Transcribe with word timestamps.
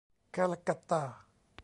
Calcutta! 0.37 1.01